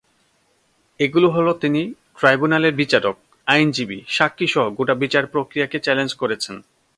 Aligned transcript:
এগুলো 0.99 1.27
হলো 1.29 1.51
তিনি 1.53 1.81
ট্রাইব্যুনালের 2.19 2.73
বিচারক, 2.75 3.15
আইনজীবী, 3.47 3.99
সাক্ষীসহ 4.07 4.65
গোটা 4.77 4.95
বিচারপ্রক্রিয়াকে 5.03 5.77
চ্যালেঞ্জ 5.79 6.11
করেছেন। 6.13 6.55